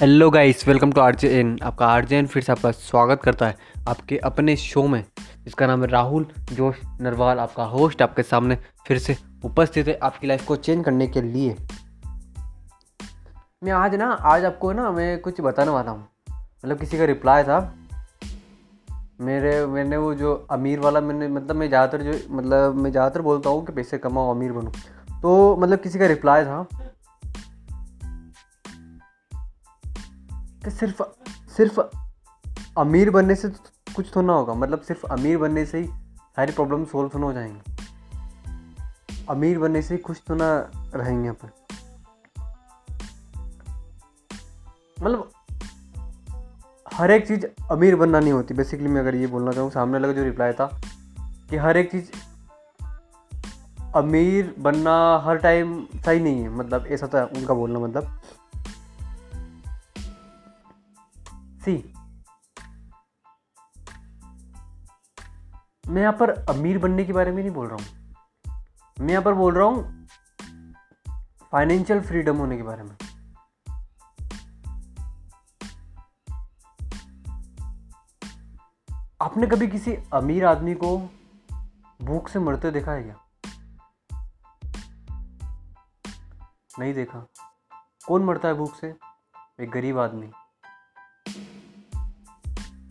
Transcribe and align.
Hello 0.00 0.28
guys 0.30 0.66
welcome 0.68 0.90
to 0.92 1.00
R 1.00 1.16
N 1.24 1.58
आपका 1.62 1.86
R 1.86 2.12
N 2.12 2.26
फिर 2.26 2.42
से 2.42 2.52
आपका 2.52 2.70
स्वागत 2.70 3.20
करता 3.22 3.46
है 3.46 3.56
आपके 3.88 4.16
अपने 4.18 4.54
शो 4.56 4.86
में, 4.88 5.02
जिसका 5.44 5.66
नाम 5.66 5.82
है 5.82 5.88
राहुल, 5.88 6.26
जोश 6.52 6.76
नरवाल, 7.00 7.38
आपका 7.38 7.64
होस्ट 7.64 8.02
आपके 8.02 8.22
सामने 8.22 8.58
फिर 8.86 8.98
से 8.98 9.16
उपस्थित 9.44 9.88
है 9.88 9.98
आपकी 10.02 10.26
लाइफ 10.26 10.44
को 10.46 10.56
चेंज 10.56 10.84
करने 10.84 11.06
के 11.06 11.22
लिए। 11.22 11.56
मैं 13.64 13.72
आज 13.72 13.94
ना, 13.94 14.06
आज 14.06 14.44
आपको 14.44 14.72
ना, 14.72 14.90
मैं 14.90 15.20
कुछ 15.20 15.40
बताने 15.40 15.70
वाला 15.70 15.90
हूँ। 15.90 16.08
मतलब 16.30 16.78
किसी 16.78 16.98
का 16.98 17.04
रिप्लाई 17.04 17.42
था। 17.42 17.58
मेरे, 19.20 19.66
मैंने 19.66 19.96
वो 19.96 20.14
जो 20.14 20.34
अमीर 20.50 20.80
वाला, 20.80 21.00
मैंने 21.00 21.28
मतलब 21.28 21.56
मैं 21.56 21.68
ज़्यादातर 21.68 22.02
जो 22.02 22.18
मतलब 22.30 22.76
मैं 22.76 22.90
ज़्यादातर 22.90 23.22
बोलता 23.22 23.50
हूँ 23.50 23.66
कि 23.66 23.72
पैसे 23.72 23.98
कमाओ, 23.98 24.34
अमीर 24.34 24.52
बनूँ। 24.52 24.72
तो 25.22 25.56
मतलब 25.56 25.78
किसी 25.78 25.98
का 25.98 26.06
रिप्लाई 26.06 26.44
था। 26.44 26.66
कि 30.68 30.74
सिर्फ़ 30.74 31.02
सिर्फ़ 31.56 31.80
अमीर 32.78 33.10
बनने 33.10 33.34
से 33.34 33.48
तो 33.48 33.92
कुछ 33.96 34.10
तो 34.14 34.22
ना 34.22 34.32
होगा 34.32 34.54
मतलब 34.54 34.80
सिर्फ़ 34.80 35.06
अमीर 35.06 35.38
बनने 35.38 35.66
से 35.66 35.78
ही 35.78 35.86
सारी 36.36 36.52
प्रॉब्लम 36.52 36.84
सोल्व 36.84 37.08
तो 37.08 37.18
ना 37.18 37.26
हो 37.26 37.32
जाएँगे। 37.32 37.76
अमीर 39.30 39.58
बनने 39.58 39.82
से 39.82 39.94
ही 39.94 40.00
खुश 40.00 40.22
तो 40.26 40.34
ना 40.34 40.70
रहेंगे 40.94 41.28
अपन। 41.28 41.50
मतलब 45.02 45.30
हर 46.94 47.10
एक 47.10 47.28
चीज़ 47.28 47.46
अमीर 47.70 47.96
बनना 47.96 48.20
नहीं 48.20 48.32
होती। 48.32 48.54
बेसिकली 48.54 48.88
मैं 48.88 49.00
अगर 49.00 49.14
ये 49.14 49.26
बोलना 49.26 49.52
चाहूँ, 49.52 49.70
सामने 49.70 49.98
लगा 49.98 50.12
जो 50.12 50.24
रिप्लाई 50.24 50.52
था 50.52 50.80
कि 51.50 51.56
हर 51.56 51.76
एक 51.76 51.90
चीज़ 51.90 52.10
अमीर 53.94 54.54
बनना 54.58 55.22
हर 55.24 55.36
टाइम 55.36 55.84
सही 55.84 56.20
नहीं 56.20 56.42
है। 56.42 56.48
मतलब 56.48 56.86
ऐसा 56.86 57.06
था 57.06 57.24
उनका 57.24 57.54
बोलना 57.54 57.78
मतलब। 57.78 58.17
सी। 61.68 61.92
मैं 65.92 66.02
यहाँ 66.02 66.12
पर 66.12 66.30
अमीर 66.30 66.78
बनने 66.78 67.04
के 67.04 67.12
बारे 67.12 67.30
में 67.30 67.42
नहीं 67.42 67.52
बोल 67.52 67.68
रहा 67.68 67.76
हूँ। 67.76 68.14
मैं 69.00 69.10
यहाँ 69.10 69.22
पर 69.22 69.34
बोल 69.34 69.54
रहा 69.54 69.66
हूँ 69.66 70.06
फाइनेंशियल 71.52 72.00
फ्रीडम 72.00 72.36
होने 72.36 72.56
के 72.56 72.62
बारे 72.62 72.82
में। 72.82 72.96
आपने 79.22 79.46
कभी 79.46 79.66
किसी 79.66 79.96
अमीर 80.12 80.44
आदमी 80.44 80.74
को 80.74 80.98
भूख 82.02 82.28
से 82.28 82.38
मरते 82.38 82.70
देखा 82.70 82.92
है 82.92 83.02
क्या? 83.02 83.16
नहीं 86.78 86.94
देखा। 86.94 87.26
कौन 88.06 88.24
मरता 88.24 88.48
है 88.48 88.54
भूख 88.54 88.76
से? 88.80 88.96
एक 89.60 89.70
गरीब 89.70 89.98
आदमी। 89.98 90.30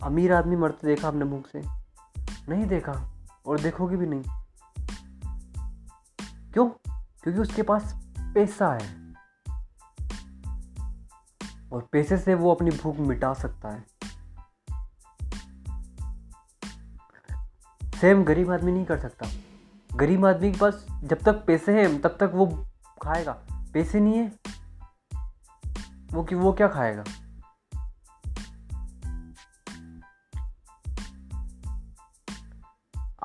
अमीर 0.02 0.32
आदमी 0.32 0.56
मरते 0.56 0.86
देखा 0.86 1.08
आपने 1.08 1.24
भूख 1.24 1.48
से? 1.48 1.62
नहीं 2.48 2.66
देखा 2.66 3.12
और 3.46 3.60
देखोगे 3.60 3.96
भी 3.96 4.06
नहीं। 4.06 4.22
क्यों? 6.52 6.68
क्योंकि 7.22 7.40
उसके 7.40 7.62
पास 7.62 8.06
पैसा 8.18 8.74
है। 8.74 9.14
और 11.72 11.88
पैसे 11.92 12.18
से 12.18 12.34
वो 12.34 12.54
अपनी 12.54 12.70
भूख 12.70 12.96
मिटा 12.96 13.34
सकता 13.34 13.68
है। 13.68 13.86
सेम 18.00 18.24
गरीब 18.24 18.50
आदमी 18.50 18.72
नहीं 18.72 18.84
कर 18.84 18.98
सकता। 18.98 19.26
गरीब 19.96 20.26
आदमी 20.26 20.52
के 20.52 20.58
पास 20.58 20.86
जब 20.90 21.18
तक 21.18 21.32
पैसे 21.32 21.82
हैं, 21.82 22.00
तब 22.00 22.08
तक 22.08 22.30
वो 22.34 22.66
खाएगा। 23.02 23.32
पैसे 23.52 24.00
नहीं 24.00 24.14
है। 24.14 24.38
वो 26.12 26.24
कि 26.24 26.34
वो 26.34 26.52
क्या 26.52 26.68
खाएगा? 26.68 27.04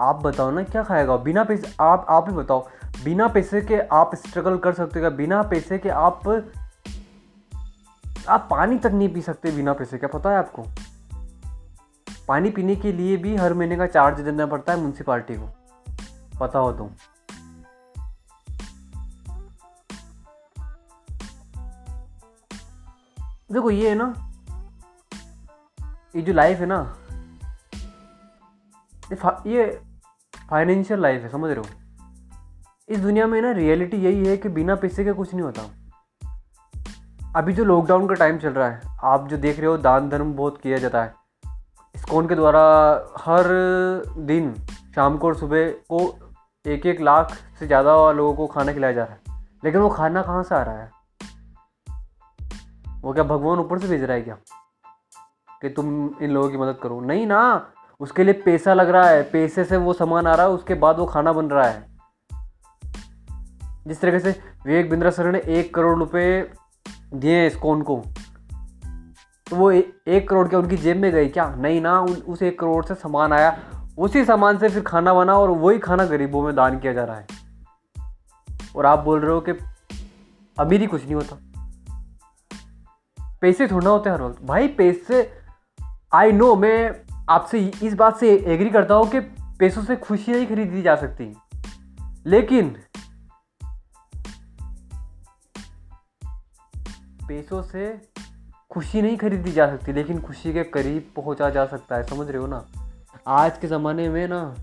आप 0.03 0.16
बताओ 0.16 0.52
ना, 0.52 0.64
क्या 0.64 0.84
खाएगा? 0.84 1.18
बिना 1.18 1.44
पैसे, 1.44 1.75
आप 1.81 2.06
आप 2.09 2.30
ही 2.30 2.36
बताओ। 2.36 2.68
बिना 3.03 3.28
पैसे 3.28 3.62
के 3.62 3.80
आप 3.80 4.16
स्ट्रगल 4.16 4.58
कर 4.58 4.74
सकते 4.74 5.00
हो 5.00 5.12
बिना 5.12 5.41
पैसे 5.41 5.78
के 5.78 5.90
आप 5.90 6.28
आप 8.30 8.47
पानी 8.52 8.78
तक 8.78 8.92
नहीं 8.92 9.09
पी 9.13 9.22
सकते 9.22 9.52
बिना 9.52 9.74
पैसे 9.74 9.97
क्या 9.97 10.09
पता 10.18 10.30
है 10.30 10.38
आपको? 10.38 10.63
पानी 12.28 12.50
पीने 12.50 12.75
के 12.75 12.92
लिए 12.92 13.18
भी 13.18 13.36
हर 13.36 13.53
महीने 13.53 13.78
का 13.78 13.88
चार्ज 13.88 14.19
देना 14.22 14.46
पड़ता 14.46 14.74
है 14.74 14.80
म्यूनसिपाल्टी 14.80 15.36
को। 15.36 15.50
पता 16.40 16.59
हो 16.59 16.72
तो। 16.74 16.90
देखो, 23.52 23.69
ये 23.69 23.90
है 23.90 23.96
ना, 23.96 24.13
ये 26.16 26.22
जो 26.22 26.34
लाइफ 26.34 26.59
है 26.59 26.66
ना 26.66 26.96
ये 29.47 29.81
फाइनेंशियल 30.50 31.00
लाइफ 31.00 31.22
है, 31.22 31.30
समझ 31.30 31.52
रहे 31.52 31.59
हो? 31.59 31.66
इस 32.90 33.00
दुनिया 33.00 33.28
में 33.28 33.42
ना 33.42 33.52
रियलिटी 33.52 33.98
यही 33.98 34.26
है 34.26 34.38
कि 34.38 34.50
बिना 34.50 34.76
पैसे 34.76 35.04
के 35.04 35.14
कुछ 35.14 35.34
नहीं 35.34 35.44
होता। 35.44 35.62
अभी 37.36 37.54
जो 37.54 37.64
लॉकडाउन 37.64 38.08
का 38.08 38.14
टाइम 38.14 38.38
चल 38.38 38.50
रहा 38.50 38.70
है, 38.70 38.81
आप 39.04 39.28
जो 39.28 39.38
देख 39.38 39.58
रहे 39.58 39.68
हो, 39.68 39.78
दान 39.78 40.09
धर्म 40.09 40.34
बहुत 40.34 40.62
किया 40.62 40.78
जाता 40.78 41.04
है। 41.04 41.14
इस्कॉन 41.96 42.28
के 42.28 42.36
द्वारा 42.36 42.62
हर 43.18 43.44
दिन 44.18 44.54
शाम 44.96 45.18
को 45.18 45.28
और 45.28 45.36
सुबह 45.36 45.72
को 45.72 46.20
एक 46.68 46.86
एक 46.86 47.02
लाख 47.02 47.31
से 47.60 47.68
ज़्यादा 47.68 48.12
लोगों 48.12 48.34
को 48.34 48.48
खाना 48.48 48.74
खिलाया 48.74 48.94
जा 48.94 49.04
रहा 49.04 49.14
है। 49.14 49.46
लेकिन 49.64 49.81
वो 49.81 49.90
खाना 49.90 50.22
कहाँ 50.22 50.44
से 50.44 50.56
आ 50.56 50.62
रहा 50.62 50.78
है? 50.78 50.92
वो 53.02 53.14
क्या 53.14 53.24
भगवान 53.24 53.60
ऊपर 53.60 53.80
से 53.80 53.88
भेज 53.88 54.04
रहा 54.04 54.16
है 54.16 54.22
क्या? 54.22 54.38
कि 55.62 55.70
तुम 55.70 56.16
इन 56.22 56.31
लोगों 56.31 56.50
की 56.50 56.58
मदद 56.58 56.78
करो। 56.84 57.02
नहीं 57.02 57.28
ना! 57.28 57.68
उसके 58.03 58.24
लिए 58.24 58.34
पैसा 58.34 58.74
लग 58.74 58.90
रहा 58.90 59.09
है, 59.09 59.24
पैसे 59.24 59.64
से 59.64 59.78
वो 59.78 59.94
सामान 59.94 60.28
आ 60.28 60.36
रहा 60.36 60.46
है, 60.46 60.52
उसके 60.52 60.74
बाद 60.74 60.97
वो 60.97 61.06
खाना 61.06 61.34
बन 61.34 61.46
रहा 61.46 61.68
है। 61.68 61.86
जिस 63.88 64.02
तरीके 64.02 64.19
से 64.19 64.30
विवेक 64.66 64.90
बिंद्रा 64.90 65.09
सर 65.09 65.31
ने 65.31 65.40
एक 65.40 65.74
करोड़ 65.75 66.00
रुपए 66.00 66.52
दिए 67.13 67.36
हैं 67.36 67.47
इस्कॉन 67.47 67.81
को 67.81 68.03
तो 69.50 69.56
वो 69.56 69.72
एक 69.72 70.25
करोड़ 70.30 70.47
के 70.47 70.56
उनकी 70.56 70.78
जेब 70.78 70.97
में 70.97 71.12
गई 71.12 71.30
क्या? 71.30 71.56
नहीं 71.56 71.81
ना 71.81 72.02
उस 72.02 72.42
एक 72.42 72.59
करोड़ 72.59 72.86
से 72.86 72.96
सामान 72.96 73.34
आया, 73.34 73.59
उसी 73.97 74.25
सामान 74.25 74.58
से 74.58 74.69
फिर 74.69 74.84
खाना 74.84 75.13
बना 75.13 75.34
और 75.34 75.50
वही 75.50 75.80
खाना 75.80 76.06
गरीबों 76.06 76.44
में 76.44 76.56
दान 76.56 76.80
किया 76.80 76.94
जा 76.94 77.03
रहा 77.03 77.16
है। 77.16 77.28
और 78.75 78.86
आप 78.86 79.00
बोल 79.00 79.19
रहे 79.19 79.31
हो 79.31 79.42
कि 79.42 79.52
अमीरी 80.59 80.88
कुछ 80.88 81.03
नहीं 81.03 81.16
होता। 81.16 81.38
पैसे 83.42 83.68
थोड़ा 83.68 83.92
होते 83.92 84.09
हर 84.09 84.22
वक्त। 84.22 84.44
भाई 84.44 84.68
पैसे 84.68 85.31
आई 86.13 86.31
नो 86.31 86.56
मैं 86.56 87.03
आपसे 87.29 87.72
इस 87.84 87.94
बात 87.94 88.17
से 88.17 88.35
एग्री 88.38 88.69
करता 88.69 88.94
हूँ 88.94 89.09
कि 89.09 89.19
पैसों 89.59 89.84
से 89.84 89.95
खुशी 89.95 90.31
नहीं 90.31 90.47
खरीदी 90.47 90.81
जा 90.81 90.95
सकती 90.95 91.35
लेकिन 92.28 92.75
पैसों 97.28 97.62
से 97.63 98.01
खुशी 98.69 99.01
नहीं 99.01 99.17
खरीदी 99.17 99.51
जा 99.51 99.67
सकती, 99.67 99.94
लेकिन 99.94 100.22
खुशी 100.22 100.53
के 100.53 100.63
करीब 100.63 101.12
पहुँचा 101.16 101.50
जा 101.50 101.66
सकता 101.66 101.95
है, 101.95 102.03
समझ 102.03 102.28
रहे 102.28 102.38
हो 102.38 102.47
ना? 102.47 102.66
आज 103.28 103.57
के 103.57 103.67
ज़माने 103.67 104.09
में 104.09 104.28
ना, 104.28 104.56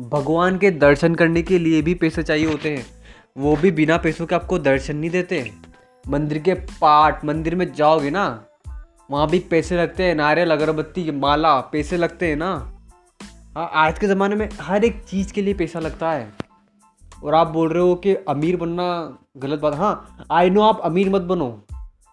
भगवान 0.00 0.58
के 0.58 0.70
दर्शन 0.70 1.14
करने 1.14 1.42
के 1.42 1.58
लिए 1.58 1.82
भी 1.82 1.94
पैसे 1.94 2.22
चाहिए 2.22 2.46
होते 2.46 2.76
हैं। 2.76 2.86
वो 3.38 3.56
भी 3.56 3.70
बिना 3.70 3.96
पैसों 3.96 4.26
के 4.26 4.34
आपको 4.34 4.58
दर्शन 4.58 4.96
नहीं 4.96 5.10
देते। 5.10 5.50
मंदिर 6.08 6.38
के 6.38 6.54
पाठ, 6.54 7.24
मंदिर 7.24 7.54
में 7.54 7.72
जाओगे 7.72 8.10
ना 8.10 8.44
वहाँ 9.10 9.28
भी 9.28 9.38
पैसे 9.50 9.76
लगते 9.76 10.02
हैं 10.02 10.14
नारियल 10.14 10.50
अगरबत्ती 10.50 11.10
माला, 11.10 11.54
पैसे 11.62 11.96
लगते 11.96 12.26
हैं 12.26 12.36
ना। 12.36 12.50
हाँ 13.56 13.70
आज 13.74 13.98
के 13.98 14.06
ज़माने 14.06 14.36
में 14.36 14.48
हर 14.60 14.84
एक 14.84 15.02
चीज़ 15.08 15.32
के 15.32 15.42
लिए 15.42 15.54
पैसा 15.54 15.80
लगता 15.80 16.10
है। 16.12 16.32
और 17.24 17.34
आप 17.34 17.48
बोल 17.48 17.68
रहे 17.68 17.82
हो 17.82 17.94
कि 17.94 18.14
अमीर 18.28 18.56
बनना 18.56 18.86
गलत 19.36 19.60
बात 19.60 19.74
हाँ 19.74 20.26
आई 20.30 20.50
नो 20.50 20.62
आप 20.62 20.80
अमीर 20.80 21.10
मत 21.10 21.22
बनो। 21.22 21.48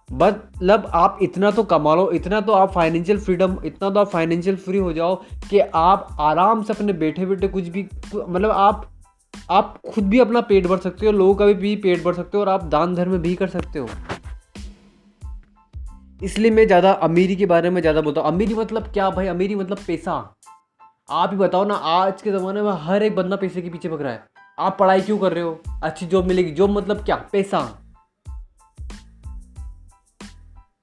मतलब 0.09 0.89
आप 0.95 1.19
इतना 1.21 1.51
तो 1.51 1.63
कमा 1.63 1.95
लो, 1.95 2.09
इतना 2.11 2.41
तो 2.41 2.53
आप 2.53 2.71
फाइनेंशियल 2.73 3.19
फ्रीडम 3.19 3.57
इतना 3.65 3.89
तो 3.89 3.99
आप 3.99 4.09
फाइनेंशियल 4.09 4.55
फ्री 4.55 4.77
हो 4.77 4.93
जाओ 4.93 5.15
कि 5.49 5.59
आप 5.59 6.17
आराम 6.19 6.63
से 6.63 6.73
अपने 6.73 6.93
बैठे 6.95 7.25
बैठे 7.25 7.47
कुछ 7.47 7.67
भी 7.67 7.87
मतलब 8.15 8.51
आप 8.51 8.89
आप 9.51 9.79
खुद 9.93 10.03
भी 10.03 10.19
अपना 10.19 10.41
पेट 10.41 10.67
भर 10.67 10.77
सकते 10.77 11.05
हो, 11.05 11.11
लोगों 11.11 11.35
का 11.35 11.45
भी 11.45 11.75
पेट 11.75 12.03
भर 12.03 12.13
सकते 12.13 12.37
हो 12.37 12.43
और 12.43 12.49
आप 12.49 12.63
दान 12.65 12.95
धर्म 12.95 13.17
भी 13.17 13.35
कर 13.35 13.47
सकते 13.47 13.79
हो। 13.79 13.89
इसलिए 16.19 16.51
मैं 16.51 16.65
ज़्यादा 16.67 16.91
अमीरी 17.03 17.35
के 17.35 17.45
बारे 17.45 17.69
में 17.69 17.79
ज़्यादा 17.81 18.01
बोलता 18.01 18.21
हूँ। 18.21 18.27
अमीरी 18.27 18.53
मतलब 18.53 18.87
क्या 18.93 19.09
भाई? 19.09 19.27
अमीरी 19.27 19.55
मतलब 19.55 19.77
पैसा। 19.87 20.13
आप 21.09 21.31
ही 21.31 21.37
बताओ 21.37 21.65
ना, 21.65 21.73
आज 21.73 22.21
के 22.21 22.31
ज़माने 22.31 22.61
में 22.61 22.71
हर 22.81 23.03
एक 23.03 23.15
बंदा 23.15 23.35
पैसे 23.35 23.61
के 23.61 23.69
पीछे 23.69 23.89
भग 23.89 24.01
रहा 24.01 24.11
है। 24.13 24.23
आप 24.57 24.77
पढ़ाई 24.79 25.01
क्यों 25.01 25.17
कर 25.17 25.33
रहे 25.33 25.43
हो? 25.43 25.59
अच्छी 25.83 26.05
जॉब 26.05 26.27
मिलेगी। 26.27 26.51
जॉब 26.51 26.69
मतलब 26.69 27.03
क्या? 27.05 27.15
पैसा। 27.31 27.59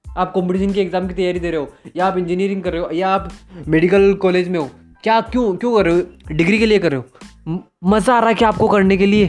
आप 0.05 0.31
कॉम्पिटिशन 0.31 0.71
की 0.73 0.79
एग्ज़ाम 0.81 1.07
की 1.07 1.13
तैयारी 1.13 1.39
दे 1.39 1.51
रहे 1.51 1.59
हो, 1.59 1.67
या 1.95 2.05
आप 2.05 2.17
इंजीनियरिंग 2.17 2.61
कर 2.63 2.73
रहे 2.73 2.81
हो, 2.81 2.89
या 2.91 3.09
आप 3.09 3.29
मेडिकल 3.67 4.13
कॉलेज 4.13 4.49
में 4.49 4.59
हो, 4.59 4.69
क्या, 5.03 5.19
क्यों 5.21 5.55
क्यों 5.55 5.75
कर 5.75 5.85
रहे 5.85 5.95
हो? 5.95 6.35
डिग्री 6.35 6.59
के 6.59 6.65
लिए 6.65 6.79
कर 6.79 6.91
रहे 6.91 7.01
हो? 7.01 7.59
मज़ा 7.85 8.15
आ 8.15 8.19
रहा 8.19 8.29
है 8.29 8.35
क्या 8.35 8.47
आपको 8.47 8.67
करने 8.67 8.97
के 8.97 9.05
लिए? 9.05 9.27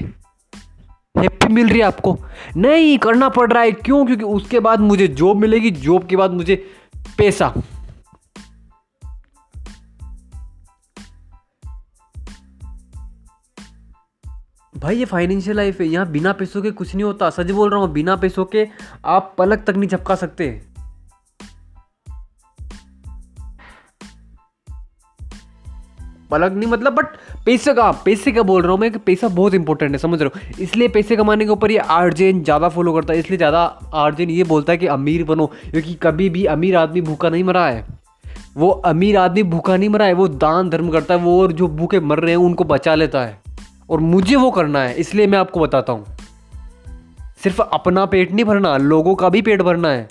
हैप्पी 1.19 1.53
मिल 1.53 1.69
रही 1.69 1.79
है 1.79 1.85
आपको? 1.85 2.19
नहीं, 2.57 2.99
करना 2.99 3.29
पड़ 3.29 3.53
रहा 3.53 3.63
है। 3.63 3.73
क्यों? 3.73 4.07
क्योंकि 4.07 4.25
उसके 4.25 4.61
बाद 4.61 4.81
मुझे 4.81 5.09
जॉब 5.09 5.37
मिलेगी। 5.37 5.71
जॉब 5.71 6.07
के 6.07 6.17
बाद 6.17 6.31
मुझे 6.31 6.71
पैसा। 7.19 7.55
भाई, 14.77 14.97
ये 14.97 15.05
फाइनेंशियल 15.05 15.57
लाइफ 15.57 15.81
है। 15.81 15.87
यहाँ 15.87 16.07
बिना 16.07 16.33
पैसों 16.33 16.63
के 16.63 16.71
कुछ 16.71 16.95
नहीं 16.95 17.05
होता। 17.05 17.31
सच 17.31 17.51
बोल 17.51 17.71
रहा 17.71 17.81
हूँ, 17.81 17.93
बिना 17.93 18.17
पैसों 18.17 18.45
के 18.45 18.69
आप 19.05 19.35
पलक 19.39 19.59
तक 19.59 19.71
नहीं 19.71 19.89
झपका 19.89 20.15
सकते। 20.15 20.76
पलक 26.31 26.53
नहीं 26.53 26.69
मतलब 26.71 26.93
बट 26.93 27.07
पैसे 27.47 27.75
का 27.75 27.91
पैसे 28.05 28.33
का 28.33 28.43
बोल 28.43 28.63
रहा 28.63 28.73
हूँ 28.73 28.81
मैं 28.81 28.91
कि 28.93 28.99
पैसा 28.99 29.29
बहुत 29.29 29.55
इंपॉर्टेंट 29.55 29.93
है, 29.93 29.99
समझ 29.99 30.21
रहे 30.23 30.31
हो? 30.35 30.63
इसलिए 30.63 30.89
पैसे 30.89 31.17
कमाने 31.17 31.45
के 31.45 31.51
ऊपर 31.51 31.71
ये 31.71 31.79
आर्जेन 31.79 32.43
ज़्यादा 32.45 32.69
फॉलो 32.69 32.93
करता 32.93 33.13
है, 33.13 33.19
इसलिए 33.19 33.39
ज़्यादा 33.39 33.63
आर्जेन 33.95 34.31
ये 34.31 34.45
बोलता 34.45 34.73
है 34.73 34.79
कि 34.79 34.87
अमीर 34.87 35.25
बनो, 35.25 35.47
क्योंकि 35.47 35.95
कभी 35.95 36.29
भी 36.31 36.45
अमीर 36.45 36.77
आदमी 36.77 37.01
भूखा 37.01 37.29
नहीं 37.29 37.45
मरा 37.45 37.67
है। 37.67 37.85
वो 38.57 38.69
अमीर 38.71 39.17
आदमी 39.17 39.43
भूखा 39.43 39.77
नहीं 39.77 39.89
मरा 39.89 40.05
है, 40.05 40.13
वो 40.13 40.29
दान 40.29 40.71
धर्म 40.71 40.91
करता 40.91 41.15
है, 41.15 41.21
वो 41.21 41.41
और 41.43 41.53
जो 41.53 41.69
भूखे 41.69 42.01
मर 42.01 42.19
रहे 42.19 42.31
हैं, 42.31 42.39
उनको 42.39 42.65
बचा 42.65 42.95
लेता 42.95 43.25
है। 43.25 43.39
और 43.91 44.01
मुझे 44.01 44.37
वो 44.37 44.51
करना 44.51 44.83
है, 44.83 44.95
इसलिए 44.95 45.27
मैं 45.27 45.39
आपको 45.39 45.61
बताता 45.61 45.93
हूँ। 45.93 46.17
सिर्फ़ 47.43 47.61
अपना 47.63 48.05
पेट 48.07 48.33
नहीं 48.33 48.45
भरना, 48.45 48.77
लोगों 48.77 49.15
का 49.15 49.29
भी 49.29 49.43
पेट 49.43 49.63
भरना 49.63 49.89
है। 49.89 50.09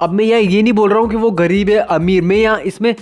अब 0.00 0.12
मैं 0.12 0.24
यह 0.24 0.52
ये 0.52 0.62
नहीं 0.62 0.72
बोल 0.72 0.90
रहा 0.90 0.98
हूँ 0.98 1.10
कि 1.10 1.16
वो 1.16 1.30
गरीब 1.30 1.68
है, 1.68 1.78
अमीर, 1.78 2.22
मैं 2.22 2.36
यहाँ 2.36 2.60
इसमें 2.60 2.94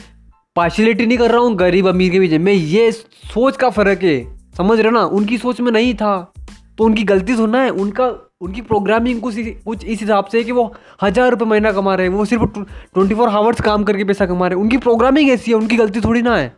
पार्शलिटी 0.56 1.06
नहीं 1.06 1.18
कर 1.18 1.30
रहा 1.30 1.40
हूँ, 1.40 1.54
गरीब 1.56 1.88
अमीर 1.88 2.10
के 2.12 2.20
बीच 2.20 2.32
में 2.32 2.52
ये 2.52 2.92
सोच 2.92 3.56
का 3.56 3.70
फ़र्क 3.70 4.02
है। 4.02 4.38
समझ 4.56 4.80
रहे 4.80 4.92
ना? 4.92 5.04
उनकी 5.04 5.38
सोच 5.38 5.60
में 5.60 5.72
नहीं 5.72 5.94
था। 5.94 6.32
तो 6.78 6.84
उनकी 6.84 7.04
गलती 7.04 7.36
सुनना 7.36 7.62
है। 7.62 7.70
उनका, 7.70 8.34
उनकी 8.40 8.60
प्रोग्रामिंग 8.60 9.20
कुछ 9.20 9.34
कुछ 9.38 9.84
इस 9.84 10.00
हिसाब 10.00 10.24
से 10.24 10.38
है 10.38 10.44
कि 10.44 10.52
वो 10.52 10.74
हज़ार 11.02 11.30
रुपये 11.30 11.48
महीना 11.48 11.72
कमा 11.72 11.94
रहे 11.94 12.06
हैं। 12.06 12.14
वो 12.14 12.24
सिर्फ़ 12.24 12.44
ट्वेंटी 12.94 13.14
फोर 13.14 13.28
आवर्स 13.28 13.60
काम 13.60 13.84
करके 13.84 14.04
पैसा 14.04 14.26
कमा 14.26 14.46
रहे 14.46 14.56
हैं। 14.56 14.64
उनकी 14.64 14.78
प्रोग्रामिंग 14.78 15.30
ऐसी 15.30 15.50
है, 15.50 15.56
उनकी 15.56 15.76
गलती 15.76 16.00
थोड़ी 16.00 16.22
ना 16.22 16.36
है। 16.36 16.56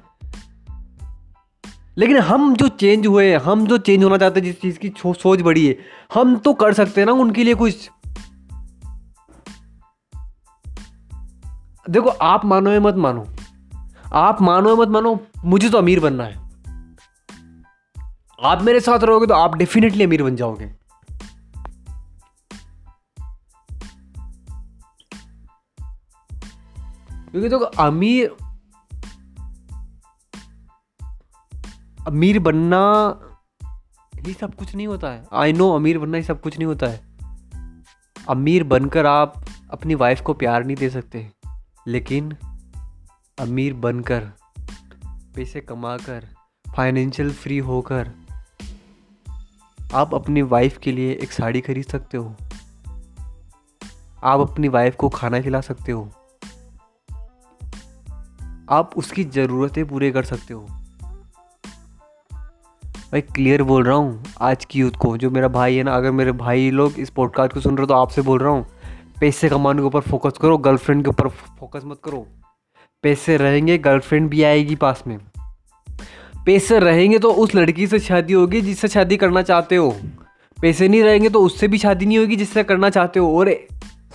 लेकिन 1.99 2.17
हम 2.17 2.56
जो 2.56 2.69
चेंज 2.69 3.06
हुए 3.06 3.31
हैं, 3.31 3.38
हम 3.38 3.67
जो 3.67 3.79
चेंज 3.79 4.05
होना 4.05 4.17
चाहते 4.19 4.41
हैं, 4.41 4.45
जिस 4.45 4.61
चीज़ 4.61 4.79
की 4.79 4.93
सोच 5.06 5.41
बड़ी 5.41 5.67
है, 5.67 5.79
हम 6.15 6.37
तो 6.37 6.55
कर 6.55 6.73
सकते 6.73 7.00
हैं 7.00 7.06
ना 7.06 7.12
उनके 7.12 7.45
लिए 7.45 7.55
कुछ। 7.55 7.91
देखो, 11.91 12.09
आप 12.09 12.45
मानो 12.45 12.71
या 12.71 12.81
मत 12.81 12.95
मानो 12.95 13.27
आप 14.12 14.43
मानो 14.43 14.76
मत 14.76 14.88
मानो, 14.88 15.26
मुझे 15.44 15.70
तो 15.70 15.79
अमीर 15.79 16.00
बनना 16.00 16.25
है। 16.25 16.43
आप 18.43 18.62
मेरे 18.62 18.81
साथ 18.81 18.99
रहोगे 18.99 19.26
तो 19.26 19.35
आप 19.35 19.55
डेफिनेटली 19.55 20.05
अमीर 20.05 20.23
बन 20.23 20.37
जाओगे। 20.37 20.67
क्योंकि 27.31 27.49
देखो, 27.49 27.64
अमीर 27.64 28.37
अमीर 32.06 32.38
बनना 32.38 33.14
ही 34.17 34.32
सब 34.32 34.55
कुछ 34.55 34.75
नहीं 34.75 34.87
होता 34.87 35.09
है। 35.09 35.26
आई 35.32 35.53
नो 35.53 35.76
अमीर 35.76 35.99
बनना 35.99 36.17
ही 36.17 36.23
सब 36.23 36.41
कुछ 36.41 36.59
नहीं 36.59 36.67
होता 36.67 36.87
है। 36.87 37.12
अमीर 38.29 38.64
बनकर 38.64 39.06
आप 39.06 39.44
अपनी 39.70 39.94
वाइफ 39.94 40.20
को 40.20 40.35
प्यार 40.35 40.64
नहीं 40.64 40.76
दे 40.76 40.91
सकते। 40.91 41.32
लेकिन 41.88 42.37
अमीर 43.38 43.75
बनकर, 43.75 44.20
पैसे 45.37 45.61
कमाकर 45.61 46.26
फाइनेंशियल 46.76 47.31
फ्री 47.32 47.58
होकर, 47.58 48.11
आप 49.94 50.14
अपनी 50.14 50.43
वाइफ 50.43 50.76
के 50.79 50.93
लिए 50.93 51.12
एक 51.12 51.32
साड़ी 51.32 51.61
खरीद 51.61 51.84
सकते 51.84 52.19
हो। 52.19 52.34
आप 54.25 54.40
अपनी 54.40 54.69
वाइफ 54.69 54.96
को 54.96 55.08
खाना 55.08 55.40
खिला 55.40 55.61
सकते 55.61 55.93
हो। 55.93 56.05
आप 58.70 58.90
उसकी 58.96 59.25
ज़रूरतें 59.25 59.87
पूरे 59.88 60.11
कर 60.11 60.25
सकते 60.25 60.55
हो। 60.55 60.67
भाई 63.12 63.20
क्लियर 63.20 63.62
बोल 63.62 63.85
रहा 63.85 63.96
हूँ 63.96 64.25
आज 64.40 64.64
की 64.64 64.81
यूथ 64.81 64.93
को, 64.93 65.17
जो 65.17 65.31
मेरा 65.31 65.49
भाई 65.49 65.76
है 65.76 65.82
ना, 65.82 65.96
अगर 65.96 66.11
मेरे 66.11 66.32
भाई 66.32 66.70
लोग 66.70 66.99
इस 66.99 67.11
पॉडकास्ट 67.11 67.52
को 67.55 67.61
सुन 67.61 67.76
रहे 67.76 67.82
हो 67.82 67.87
तो 67.87 67.94
आपसे 67.94 68.23
बोल 68.23 68.38
रहा 68.38 68.52
हूँ, 68.52 68.67
पैसे 69.20 69.49
कमाने 69.49 69.82
के 69.82 69.87
ऊपर 69.87 70.00
फोकस 70.00 70.38
करो 70.40 70.58
गर्लफ्रेंड 70.58 71.02
के 71.05 71.11
ऊपर 71.11 71.28
फोकस 71.28 71.82
मत 71.85 72.00
करो। 72.05 72.26
पैसे 73.04 73.37
रहेंगे 73.37 73.76
गर्लफ्रेंड 73.78 74.28
भी 74.31 74.43
आएगी 74.43 74.75
पास 74.75 75.02
में। 75.06 75.19
पैसे 76.46 76.78
रहेंगे 76.78 77.19
तो 77.19 77.32
उस 77.34 77.54
लड़की 77.54 77.87
से 77.87 77.99
शादी 77.99 78.32
होगी 78.32 78.60
जिससे 78.60 78.88
शादी 78.88 79.16
करना 79.16 79.43
चाहते 79.43 79.76
हो। 79.76 79.90
पैसे 80.58 80.88
नहीं 80.88 81.02
रहेंगे 81.02 81.28
तो 81.28 81.40
उससे 81.40 81.69
भी 81.69 81.78
शादी 81.78 82.06
नहीं 82.06 82.19
होगी 82.19 82.37
जिससे 82.37 82.64
करना 82.64 82.90
चाहते 82.90 83.20
हो। 83.20 83.37
और 83.38 83.50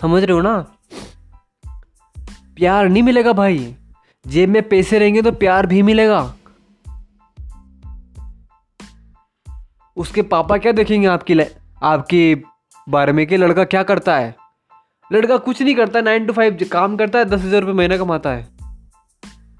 समझ 0.01 0.23
रहे 0.23 0.33
हो 0.33 0.41
ना? 0.41 0.57
प्यार 2.55 2.89
नहीं 2.89 3.03
मिलेगा 3.03 3.33
भाई। 3.33 3.75
जेब 4.25 4.49
में 4.49 4.61
पैसे 4.69 4.99
रहेंगे 4.99 5.21
तो 5.21 5.31
प्यार 5.33 5.65
भी 5.65 5.81
मिलेगा। 5.81 6.21
उसके 9.97 10.21
पापा 10.21 10.57
क्या 10.57 10.71
देखेंगे 10.71 11.07
आपकी 11.07 11.39
आपके 11.83 12.35
बारे 12.87 13.13
में 13.13 13.25
कि 13.27 13.37
लड़का 13.37 13.63
क्या 13.65 13.83
करता 13.83 14.17
है? 14.17 14.35
लड़का 15.11 15.37
कुछ 15.37 15.61
नहीं 15.61 15.75
करता 15.75 16.01
नाइन 16.01 16.25
टू 16.25 16.33
फाइव 16.33 16.67
काम 16.71 16.95
करता 16.97 17.19
है, 17.19 17.25
दस 17.25 17.41
हज़ार 17.41 17.61
रुपये 17.61 17.75
महीना 17.75 17.97
कमाता 17.97 18.29
है। 18.29 18.56